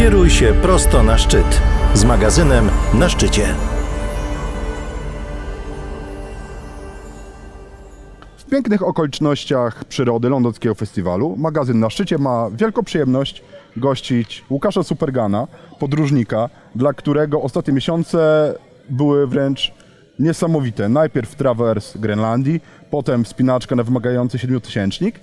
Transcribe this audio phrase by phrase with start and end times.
[0.00, 1.62] Kieruj się prosto na szczyt
[1.94, 3.54] z magazynem Na szczycie.
[8.36, 13.42] W pięknych okolicznościach przyrody Londyńskiego Festiwalu magazyn Na szczycie ma wielką przyjemność
[13.76, 15.46] gościć Łukasza Supergana,
[15.78, 18.54] podróżnika, dla którego ostatnie miesiące
[18.90, 19.74] były wręcz
[20.18, 20.88] niesamowite.
[20.88, 22.60] Najpierw trawers Grenlandii,
[22.90, 25.20] potem wspinaczka na wymagający siedmiotysięcznik.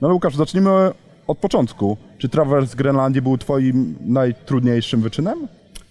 [0.00, 0.90] No ale Łukasz, zacznijmy
[1.26, 1.96] od początku.
[2.22, 5.48] Czy trawers Grenlandii był twoim najtrudniejszym wyczynem?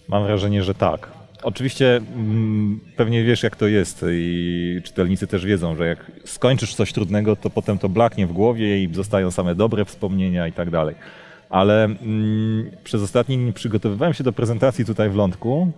[0.08, 1.08] Mam wrażenie, że tak.
[1.42, 6.92] Oczywiście mm, pewnie wiesz, jak to jest i czytelnicy też wiedzą, że jak skończysz coś
[6.92, 10.94] trudnego, to potem to blaknie w głowie i zostają same dobre wspomnienia i tak dalej.
[11.50, 15.72] Ale mm, przez ostatni dzień przygotowywałem się do prezentacji tutaj w Lądku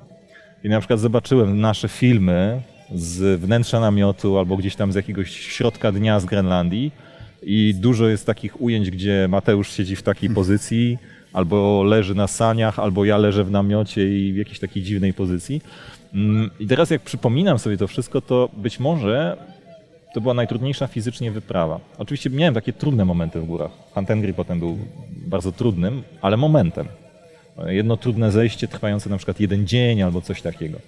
[0.64, 2.62] i na przykład zobaczyłem nasze filmy
[2.94, 6.92] z wnętrza namiotu albo gdzieś tam z jakiegoś środka dnia z Grenlandii
[7.46, 10.98] i dużo jest takich ujęć, gdzie Mateusz siedzi w takiej pozycji,
[11.32, 15.62] albo leży na saniach, albo ja leżę w namiocie i w jakiejś takiej dziwnej pozycji.
[16.14, 19.36] Mm, I teraz jak przypominam sobie to wszystko, to być może
[20.14, 21.80] to była najtrudniejsza fizycznie wyprawa.
[21.98, 23.70] Oczywiście miałem takie trudne momenty w górach.
[23.94, 24.78] Hantengri potem był
[25.26, 26.86] bardzo trudnym, ale momentem.
[27.66, 30.78] Jedno trudne zejście trwające na przykład jeden dzień albo coś takiego.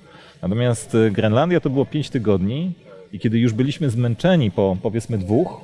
[0.43, 2.73] Natomiast y, Grenlandia to było pięć tygodni
[3.13, 5.61] i kiedy już byliśmy zmęczeni po powiedzmy dwóch,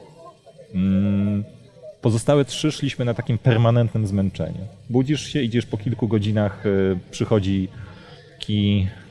[2.01, 4.67] pozostałe trzy szliśmy na takim permanentnym zmęczeniu.
[4.91, 7.69] Budzisz się, idziesz po kilku godzinach, y, przychodzi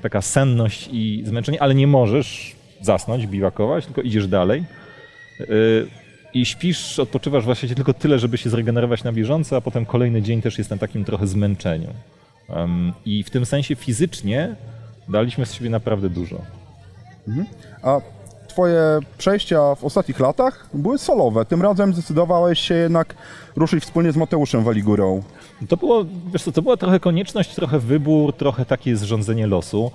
[0.02, 4.64] taka senność i zmęczenie, ale nie możesz zasnąć, biwakować, tylko idziesz dalej.
[5.39, 5.88] Y,
[6.34, 10.42] I śpisz, odpoczywasz właściwie tylko tyle, żeby się zregenerować na bieżąco, a potem kolejny dzień
[10.42, 11.88] też jest na takim trochę zmęczeniu.
[13.06, 14.56] I w tym sensie fizycznie
[15.09, 16.42] daliśmy z siebie naprawdę dużo.
[17.82, 18.02] A
[18.52, 21.46] twoje przejścia w ostatnich latach były solowe.
[21.46, 23.16] Tym razem zdecydowałeś się jednak
[23.56, 25.24] ruszyć wspólnie z Mateuszem Waligurą.
[25.70, 29.92] To było, wiesz co, to była trochę konieczność, trochę wybór, trochę takie zrządzenie losu.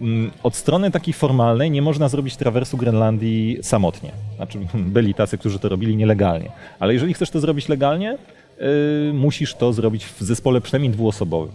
[0.00, 4.12] Mm, Od strony takiej formalnej nie można zrobić trawersu Grenlandii samotnie.
[4.36, 6.50] Znaczy, byli tacy, którzy to robili nielegalnie.
[6.78, 8.18] Ale jeżeli chcesz to zrobić legalnie,
[8.60, 11.52] yy, musisz to zrobić w zespole przynajmniej dwuosobowym.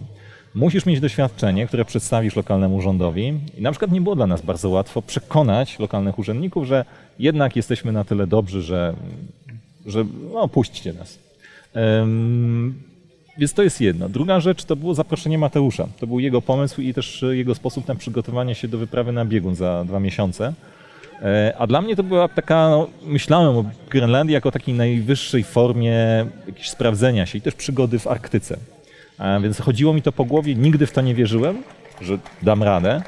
[0.55, 3.33] Musisz mieć doświadczenie, które przedstawisz lokalnemu rządowi.
[3.57, 6.85] I na przykład nie było dla nas bardzo łatwo przekonać lokalnych urzędników, że
[7.19, 8.93] jednak jesteśmy na tyle dobrzy, że,
[9.85, 11.19] że no, puśćcie nas.
[12.01, 12.73] Ym,
[13.37, 14.09] więc to jest jedno.
[14.09, 15.87] Druga rzecz to było zaproszenie Mateusza.
[15.99, 19.55] To był jego pomysł i też jego sposób na przygotowanie się do wyprawy na biegun
[19.55, 20.53] za dwa miesiące.
[21.21, 26.25] E, A dla mnie to była taka, no, myślałem o Grenlandii jako takiej najwyższej formie
[26.47, 28.57] jakiegoś sprawdzenia się i też przygody w Arktyce.
[29.41, 31.63] Więc chodziło mi to po głowie, nigdy w to nie wierzyłem,
[32.01, 33.01] że dam radę.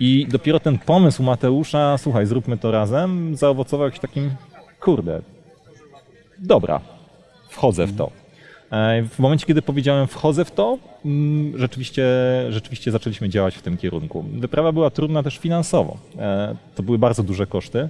[0.00, 4.30] I dopiero ten pomysł Mateusza, słuchaj, zróbmy to razem, zaowocował jakimś takim,
[4.80, 5.22] kurde,
[6.38, 6.80] dobra,
[7.48, 8.10] wchodzę w to.
[8.72, 12.04] E, W momencie, kiedy powiedziałem wchodzę w to, mm, rzeczywiście,
[12.48, 14.24] rzeczywiście zaczęliśmy działać w tym kierunku.
[14.32, 15.96] Wyprawa była trudna też finansowo.
[16.18, 17.88] E, To były bardzo duże koszty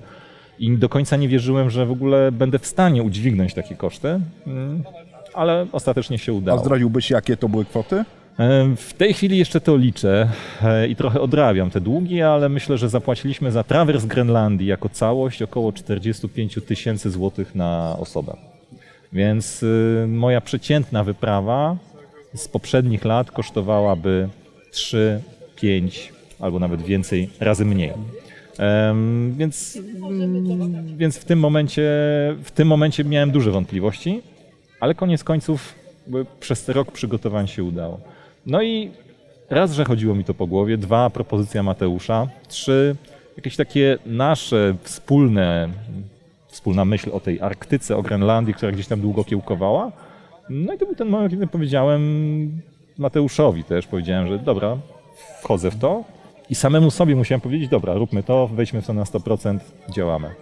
[0.59, 4.83] i do końca nie wierzyłem, że w ogóle będę w stanie udźwignąć takie koszty, mm,
[5.35, 6.59] ale ostatecznie się A udało.
[6.61, 8.05] zdradziłbyś, jakie to były kwoty?
[8.39, 10.29] E, W tej chwili jeszcze to liczę
[10.63, 15.43] e, i trochę odrabiam te długi, ale myślę, że zapłaciliśmy za trawers Grenlandii jako całość
[15.43, 18.37] około 45 tysięcy złotych na osobę.
[19.13, 21.77] Więc y, moja przeciętna wyprawa
[22.35, 24.29] z poprzednich lat kosztowałaby
[24.71, 25.21] 3,
[25.57, 27.93] 5 albo nawet więcej razy mniej.
[29.37, 31.83] Więc, mm, więc w, tym momencie,
[32.45, 34.23] w tym momencie miałem duże wątpliwości,
[34.83, 35.75] ale koniec końców
[36.41, 38.01] przez rok przygotowań się udało.
[38.47, 38.91] No i
[39.51, 42.97] raz, że chodziło mi to po głowie, dwa, propozycja Mateusza, trzy,
[43.37, 45.69] jakieś takie nasze wspólne,
[46.49, 49.93] wspólna myśl o tej Arktyce, o Grenlandii, która gdzieś tam długo kiełkowała.
[50.51, 52.03] No i to był ten moment, kiedy powiedziałem
[52.99, 54.77] Mateuszowi też, powiedziałem, że dobra,
[55.43, 56.05] wchodzę w to
[56.51, 59.59] i samemu sobie musiałem powiedzieć, dobra, róbmy to, wejdźmy w to na 100%,
[59.91, 60.35] działamy.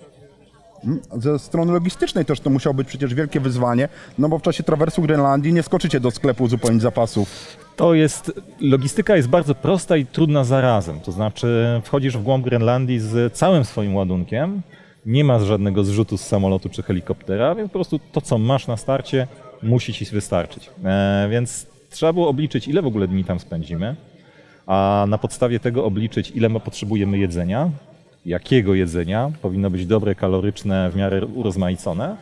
[1.16, 5.02] Ze strony logistycznej też to musiało być przecież wielkie wyzwanie, no bo w czasie trawersu
[5.02, 7.56] Grenlandii nie skoczycie do sklepu uzupełnić zapasów.
[7.76, 11.00] To jest, logistyka jest bardzo prosta i trudna zarazem.
[11.00, 14.62] To znaczy, wchodzisz w głąb Grenlandii z całym swoim ładunkiem,
[15.06, 18.76] nie ma żadnego zrzutu z samolotu czy helikoptera, więc po prostu to, co masz na
[18.76, 19.26] starcie,
[19.62, 20.70] musi ci wystarczyć.
[20.84, 23.96] E, więc trzeba było obliczyć, ile w ogóle dni tam spędzimy,
[24.66, 27.70] a na podstawie tego obliczyć, ile potrzebujemy jedzenia,
[28.26, 32.16] jakiego jedzenia, powinno być dobre, kaloryczne, w miarę urozmaicone.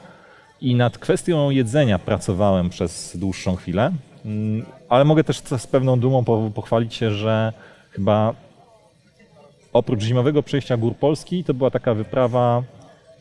[0.61, 3.93] I nad kwestią jedzenia pracowałem przez dłuższą chwilę,
[4.25, 7.53] Mm, ale mogę też z pewną dumą po- pochwalić się, że
[7.91, 8.35] chyba
[9.73, 12.62] oprócz zimowego przejścia gór Polski, to była taka wyprawa,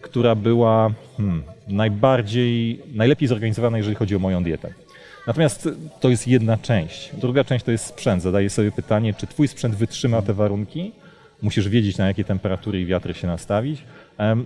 [0.01, 4.73] która była hmm, najbardziej, najlepiej zorganizowana, jeżeli chodzi o moją dietę.
[5.27, 5.69] Natomiast
[5.99, 7.11] to jest jedna część.
[7.15, 8.23] Druga część to jest sprzęt.
[8.23, 10.91] Zadaję sobie pytanie, czy twój sprzęt wytrzyma te warunki.
[11.41, 13.83] Musisz wiedzieć, na jakie temperatury i wiatry się nastawić.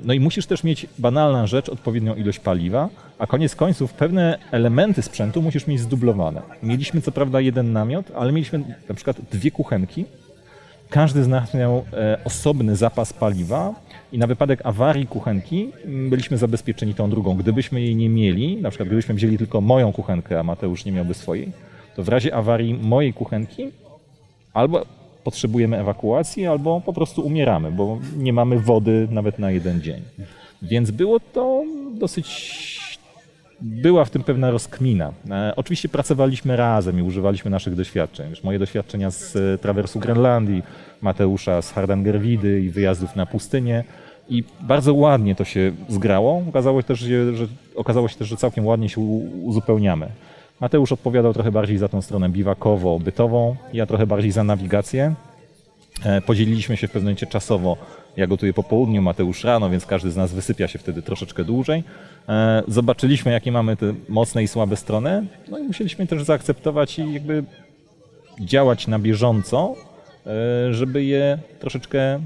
[0.03, 2.89] No i musisz też mieć banalna rzecz, odpowiednią ilość paliwa,
[3.19, 6.41] a koniec końców pewne elementy sprzętu musisz mieć zdublowane.
[6.63, 8.59] Mieliśmy co prawda jeden namiot, ale mieliśmy
[8.89, 10.05] na przykład dwie kuchenki,
[10.89, 13.73] każdy z nas miał e, osobny zapas paliwa
[14.11, 17.35] i na wypadek awarii kuchenki m, byliśmy zabezpieczeni tą drugą.
[17.35, 21.13] Gdybyśmy jej nie mieli, na przykład gdybyśmy wzięli tylko moją kuchenkę, a Mateusz nie miałby
[21.13, 21.51] swojej,
[21.95, 23.71] to w razie awarii mojej kuchenki
[24.53, 24.85] albo
[25.23, 30.01] potrzebujemy ewakuacji, albo po prostu umieramy, bo nie mamy wody nawet na jeden dzień.
[30.62, 31.63] Więc było to
[31.94, 32.81] dosyć
[33.62, 35.13] była w tym pewna rozkmina.
[35.29, 38.29] E, oczywiście pracowaliśmy razem i używaliśmy naszych doświadczeń.
[38.29, 40.63] Wiesz, moje doświadczenia z e, trawersu Grenlandii,
[41.01, 43.83] Mateusza z Hardangerwidy i wyjazdów na pustynię.
[44.29, 46.44] I bardzo ładnie to się zgrało.
[46.50, 49.01] Okazało się też, że, okazało się też, że całkiem ładnie się
[49.44, 50.09] uzupełniamy.
[50.61, 55.13] Mateusz odpowiadał trochę bardziej za tą stronę biwakowo-bytową, ja trochę bardziej za nawigację.
[56.05, 57.77] E, Podzieliliśmy się w pewnym momencie czasowo.
[58.17, 61.83] Ja gotuję po południu, Mateusz rano, więc każdy z nas wysypia się wtedy troszeczkę dłużej.
[62.29, 67.13] E, Zobaczyliśmy, jakie mamy te mocne i słabe strony, no i musieliśmy też zaakceptować i
[67.13, 67.43] jakby
[68.39, 69.75] działać na bieżąco,
[70.25, 72.19] e, żeby je troszeczkę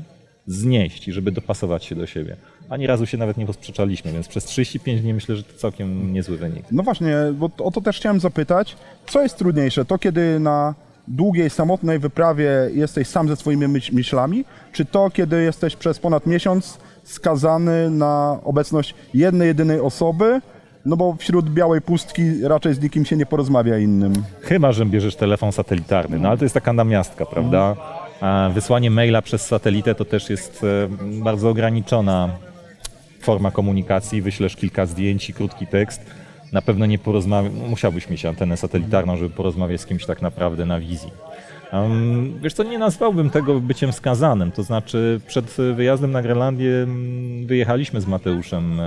[0.48, 2.36] znieść i żeby dopasować się do siebie.
[2.70, 6.38] Ani razu się nawet nie posprzeczaliśmy, więc przez 35 dni myślę, że to całkiem niezły
[6.38, 6.66] wynik.
[6.72, 8.76] No właśnie, bo o to też chciałem zapytać.
[9.08, 9.86] Co jest trudniejsze?
[9.86, 10.76] To, kiedy na
[11.08, 16.26] długiej, samotnej wyprawie jesteś sam ze swoimi myśl- myślami, czy to, kiedy jesteś przez ponad
[16.26, 20.42] miesiąc skazany na obecność jednej, jedynej osoby,
[20.86, 24.14] no bo wśród białej pustki raczej z nikim się nie porozmawia innym.
[24.42, 27.76] Chyba, że bierzesz telefon satelitarny, no ale to jest taka namiastka, prawda?
[28.22, 30.88] A wysłanie maila przez satelitę to też jest e,
[31.24, 32.30] bardzo ograniczona
[33.26, 34.22] forma komunikacji.
[34.22, 36.02] Wyślesz kilka zdjęć i krótki tekst.
[36.52, 40.80] Na pewno nie porozmawiać, musiałbyś mieć antenę satelitarną, żeby porozmawiać z kimś tak naprawdę na
[40.80, 41.12] wizji.
[41.74, 47.48] Um, wiesz co, nie nazwałbym tego byciem skazanym, to znaczy przed wyjazdem na Grenlandię mm,
[47.48, 48.84] wyjechaliśmy z Mateuszem e,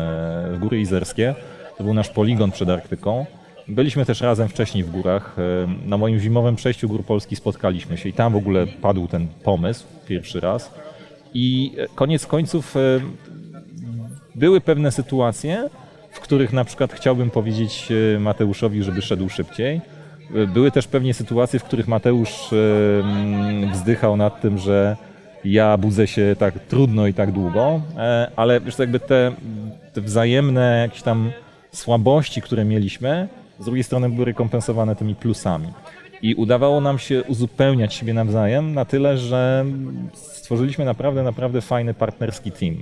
[0.54, 1.34] w Góry Izerskie,
[1.78, 3.26] to był nasz poligon przed Arktyką.
[3.68, 5.36] Byliśmy też razem wcześniej w górach.
[5.38, 9.26] E, Na moim zimowym przejściu Gór Polski spotkaliśmy się i tam w ogóle padł ten
[9.42, 10.74] pomysł pierwszy raz.
[11.34, 12.74] I e, koniec końców
[14.38, 15.68] były pewne sytuacje,
[16.10, 19.80] w których na przykład chciałbym powiedzieć e, Mateuszowi, żeby szedł szybciej.
[20.34, 22.56] E, Były też pewnie sytuacje, w których Mateusz e,
[23.00, 24.96] mm, wzdychał nad tym, że
[25.44, 27.80] ja budzę się tak trudno i tak długo,
[28.36, 29.32] ale wiesz, jakby te,
[29.92, 31.30] te wzajemne jakieś tam
[31.72, 35.66] słabości, które mieliśmy, z drugiej strony były rekompensowane tymi plusami.
[36.22, 39.64] I udawało nam się uzupełniać siebie nawzajem na tyle, że
[40.14, 42.76] stworzyliśmy naprawdę, naprawdę fajny partnerski team.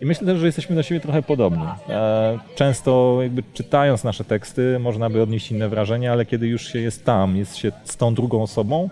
[0.00, 1.64] I myślę też, że jesteśmy do siebie trochę podobni.
[1.88, 6.78] E, Często jakby czytając nasze teksty można by odnieść inne wrażenie, ale kiedy już się
[6.78, 8.90] jest tam, jest się z tą drugą osobą,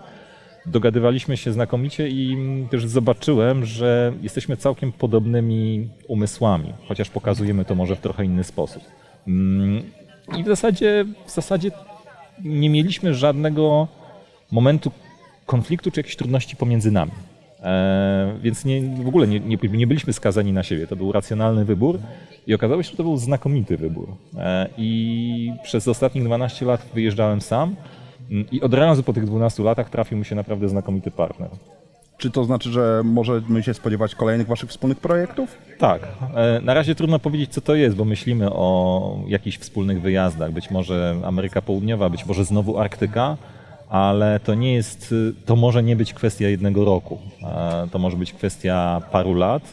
[0.65, 2.37] dogadywaliśmy się znakomicie i
[2.71, 8.83] też zobaczyłem, że jesteśmy całkiem podobnymi umysłami, chociaż pokazujemy to może w trochę inny sposób.
[9.27, 9.83] Mm,
[10.37, 11.71] I w zasadzie, w zasadzie
[12.43, 13.87] nie mieliśmy żadnego
[14.51, 14.91] momentu
[15.45, 17.11] konfliktu czy jakichś trudności pomiędzy nami.
[17.63, 20.87] E, więc nie, w ogóle nie, nie, nie byliśmy skazani na siebie.
[20.87, 21.99] To był racjonalny wybór
[22.47, 24.07] i okazało się, że to był znakomity wybór.
[24.37, 27.75] E, I przez ostatnich 12 lat wyjeżdżałem sam
[28.31, 31.49] mm, i od razu po tych 12 latach trafił mi się naprawdę znakomity partner.
[32.17, 35.57] Czy to znaczy, że możemy się spodziewać kolejnych waszych wspólnych projektów?
[35.77, 36.01] Tak.
[36.35, 40.51] E, Na razie trudno powiedzieć, co to jest, bo myślimy o jakichś wspólnych wyjazdach.
[40.51, 43.37] Być może Ameryka Południowa, być może znowu Arktyka,
[43.89, 45.15] ale to nie jest,
[45.45, 47.17] to może nie być kwestia jednego roku.
[47.43, 49.63] E, To może być kwestia paru lat.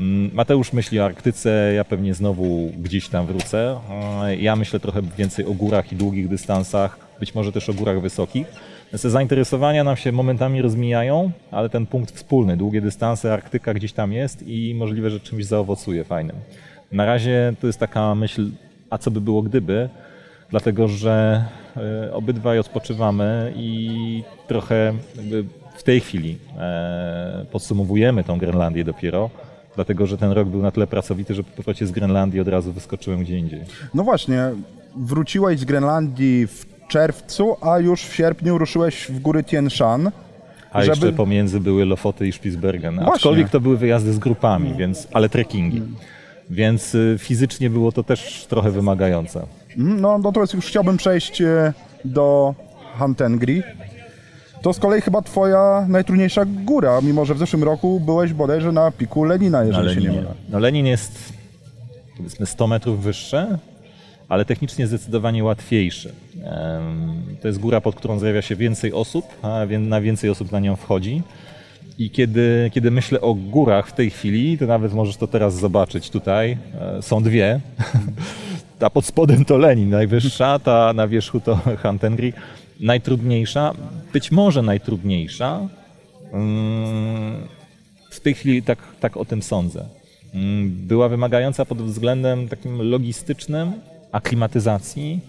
[0.00, 3.80] Mm, Mateusz myśli o Arktyce, ja pewnie znowu gdzieś tam wrócę.
[4.24, 8.00] E, Ja myślę trochę więcej o górach i długich dystansach, być może też o górach
[8.00, 8.46] wysokich.
[9.02, 14.12] Te zainteresowania nam się momentami rozmijają, ale ten punkt wspólny, długie dystanse, Arktyka gdzieś tam
[14.12, 16.36] jest i możliwe, że czymś zaowocuje fajnym.
[16.92, 18.50] Na razie to jest taka myśl,
[18.90, 19.88] a co by było gdyby,
[20.50, 21.44] dlatego że
[21.76, 25.44] e, obydwaj odpoczywamy i trochę jakby
[25.76, 29.30] w tej chwili e, podsumowujemy tą Grenlandię dopiero,
[29.74, 32.72] dlatego że ten rok był na tyle pracowity, że po powrocie z Grenlandii od razu
[32.72, 33.60] wyskoczyłem gdzie indziej.
[33.94, 34.50] No właśnie,
[34.96, 40.10] wróciłeś z Grenlandii w czerwcu, a już w sierpniu ruszyłeś w góry Tien Shan.
[40.72, 42.94] A Żeby- jeszcze pomiędzy były Lofoty i Spitsbergen.
[42.94, 43.12] Właśnie.
[43.12, 45.82] Aczkolwiek to były wyjazdy z grupami, więc, ale trekkingi.
[46.50, 49.46] Więc y, fizycznie było to też trochę wymagające.
[49.78, 51.72] Mm, No, no to jest już chciałbym przejść e,
[52.04, 52.54] do
[52.98, 53.62] Hantengri.
[54.62, 58.90] To z kolei chyba twoja najtrudniejsza góra, mimo że w zeszłym roku byłeś bodajże na
[58.90, 60.34] piku Lenina, Na jeżeli się nie mylę.
[60.48, 61.32] No Lenin jest
[62.16, 63.58] powiedzmy 100 metrów wyższy
[64.28, 66.12] ale technicznie zdecydowanie łatwiejszy.
[67.42, 70.76] To jest góra, pod którą zjawia się więcej osób, a na więcej osób na nią
[70.76, 71.22] wchodzi.
[71.98, 76.10] I kiedy, kiedy myślę o górach w tej chwili, to nawet możesz to teraz zobaczyć
[76.10, 76.58] tutaj.
[76.80, 77.60] E, są dwie.
[78.78, 82.32] Ta pod spodem to Lenin, najwyższa, ta na wierzchu to Hantengri.
[82.80, 83.72] Najtrudniejsza,
[84.12, 85.68] być może najtrudniejsza.
[86.32, 87.36] Mm,
[88.10, 89.84] w tej chwili tak, tak o tym sądzę.
[90.34, 93.72] Mm, była wymagająca pod względem takim logistycznym,
[94.12, 95.20] aklimatyzacji,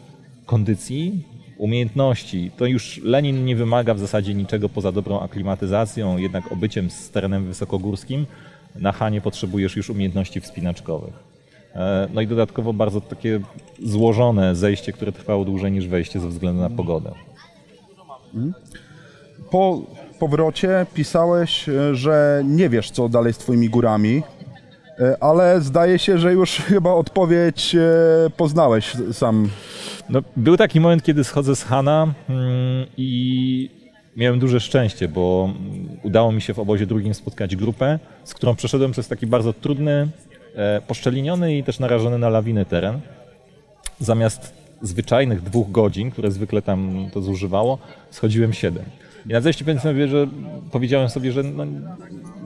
[0.45, 1.23] kondycji,
[1.57, 2.51] umiejętności.
[2.57, 7.45] To już Lenin nie wymaga w zasadzie niczego poza dobrą aklimatyzacją, jednak obyciem z terenem
[7.45, 8.25] wysokogórskim
[8.75, 11.13] na Hanie potrzebujesz już umiejętności wspinaczkowych.
[11.75, 13.39] E, no i dodatkowo bardzo takie
[13.83, 17.11] złożone zejście, które trwało dłużej niż wejście ze względu na pogodę.
[19.51, 19.81] Po
[20.19, 24.23] powrocie pisałeś, e, że nie wiesz, co dalej z twoimi górami,
[24.99, 27.75] e, ale zdaje się, że już chyba odpowiedź
[28.37, 29.49] poznałeś sam.
[30.09, 33.69] No, był taki moment, kiedy schodzę z Hana mm, i
[34.17, 35.53] miałem duże szczęście, bo
[36.03, 40.07] udało mi się w obozie drugim spotkać grupę, z którą przeszedłem przez taki bardzo trudny,
[40.55, 42.99] e, poszczeliniony i też narażony na lawiny teren.
[43.99, 47.77] Zamiast zwyczajnych dwóch godzin, które zwykle tam to zużywało,
[48.11, 48.85] schodziłem siedem.
[49.25, 50.27] I na zejściu sobie, że
[50.71, 51.65] powiedziałem sobie, że no,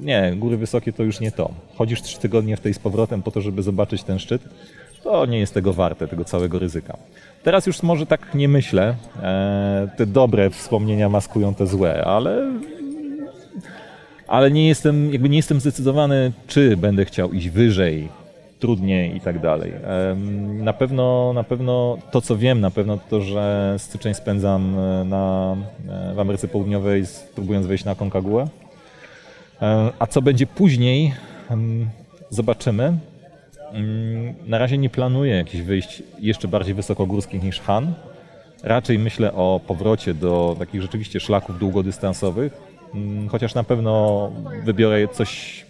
[0.01, 1.51] nie, góry wysokie to już nie to.
[1.75, 4.41] Chodzisz trzy tygodnie w tej z powrotem po to, żeby zobaczyć ten szczyt,
[5.03, 6.97] to nie jest tego warte, tego całego ryzyka.
[7.43, 8.95] Teraz już może tak nie myślę.
[9.23, 12.51] E, te dobre wspomnienia maskują te złe, ale
[14.31, 18.09] ale nie jestem, jakby nie jestem zdecydowany, czy będę chciał iść wyżej,
[18.59, 19.73] trudniej i tak dalej.
[20.63, 25.55] Na pewno, na pewno to, co wiem, na pewno to, że styczeń spędzam e, na,
[25.89, 27.03] e, w Ameryce Południowej,
[27.35, 28.47] próbując wejść na Konkaguę.
[29.99, 31.13] A co będzie później,
[32.29, 32.97] zobaczymy.
[33.73, 37.93] Mm, na razie nie planuję jakichś wyjść jeszcze bardziej wysokogórskich niż Han.
[38.63, 42.53] Raczej myślę o powrocie do takich rzeczywiście szlaków długodystansowych,
[42.93, 44.31] mm, chociaż na pewno
[44.63, 45.65] wybiorę coś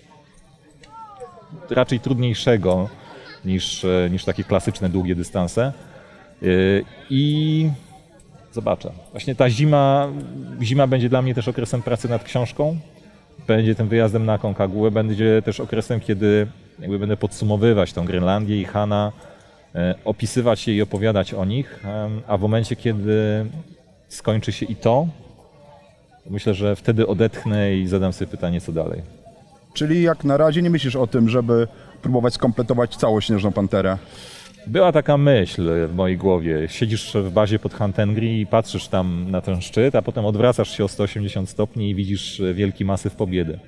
[1.70, 2.90] raczej trudniejszego
[3.46, 5.74] niż, e, niż takie klasyczne długie dystanse.
[6.44, 6.46] E,
[7.10, 7.70] I
[8.52, 8.92] zobaczę.
[9.12, 10.08] Właśnie ta zima,
[10.62, 12.80] zima będzie dla mnie też okresem pracy nad książką.
[13.48, 16.48] Będzie tym wyjazdem na Konkaguę, będzie też okresem, kiedy
[16.82, 19.12] jakby będę podsumowywać tą Grenlandię i Hana,
[19.76, 21.84] e, opisywać je i opowiadać o nich,
[22.28, 23.46] a w momencie, kiedy
[24.08, 25.08] skończy się i to,
[26.30, 29.02] myślę, że wtedy odetchnę i zadam sobie pytanie, co dalej.
[29.74, 31.68] Czyli jak na razie nie myślisz o tym, żeby
[32.02, 33.98] próbować skompletować całą Śnieżną Panterę?
[34.68, 36.68] Była taka myśl w mojej głowie.
[36.68, 40.84] Siedzisz w bazie pod Hantengri i patrzysz tam na ten szczyt, a potem odwracasz się
[40.84, 43.60] o 180 stopni i widzisz wielki masyw Pobiedy.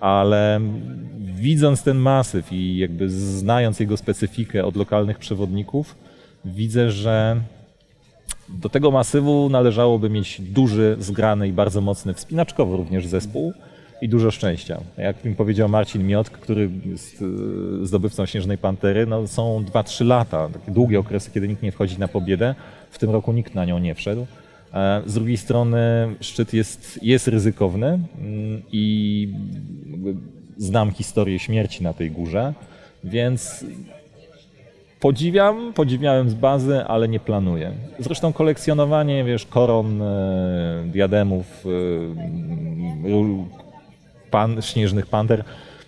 [0.00, 0.60] Ale
[1.18, 5.94] widząc ten masyw i jakby znając jego specyfikę od lokalnych przewodników,
[6.44, 7.36] widzę, że
[8.48, 13.52] do tego masywu należałoby mieć duży, zgrany i bardzo mocny wspinaczkowo również zespół
[14.02, 14.80] i dużo szczęścia.
[14.98, 17.22] Jak mi powiedział Marcin Miotk, który jest
[17.82, 21.98] e, zdobywcą Śnieżnej Pantery, no są 2-3 lata, takie długie okresy, kiedy nikt nie wchodzi
[21.98, 22.54] na pobiedę.
[22.90, 24.26] W tym roku nikt na nią nie wszedł.
[24.74, 25.80] E, z drugiej strony
[26.20, 29.28] szczyt jest, jest ryzykowny mm, i
[30.56, 32.54] znam historię śmierci na tej górze,
[33.04, 33.64] więc
[35.00, 37.72] podziwiam, podziwiałem z bazy, ale nie planuję.
[37.98, 41.64] Zresztą kolekcjonowanie, wiesz, koron, e, diademów,
[44.34, 45.44] pan, śnieżnych panter.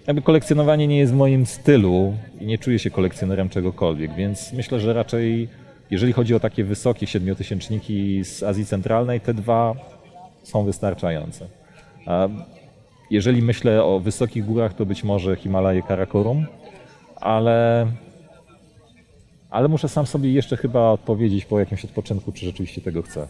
[0.06, 4.80] Jakby kolekcjonowanie nie jest w moim stylu i nie czuję się kolekcjonerem czegokolwiek, więc myślę,
[4.80, 5.48] że raczej
[5.90, 9.74] jeżeli chodzi o takie wysokie siedmiotysięczniki z Azji Centralnej, te dwa
[10.42, 11.46] są wystarczające.
[12.06, 12.28] A
[13.10, 16.46] jeżeli myślę o wysokich górach, to być może Himalaje Karakorum,
[17.16, 17.86] ale,
[19.50, 23.26] ale muszę sam sobie jeszcze chyba odpowiedzieć po jakimś odpoczynku, czy rzeczywiście tego chcę.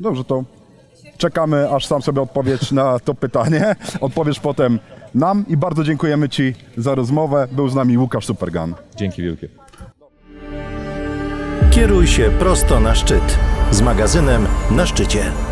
[0.00, 0.44] Dobrze, to
[1.16, 3.76] Czekamy, aż sam sobie odpowiedź na to pytanie.
[4.00, 4.78] Odpowiesz potem
[5.14, 7.48] nam i bardzo dziękujemy Ci za rozmowę.
[7.52, 8.74] Był z nami Łukasz Supergan.
[8.96, 9.48] Dzięki wielkie.
[11.70, 13.38] Kieruj się prosto na szczyt
[13.70, 15.49] z magazynem na szczycie.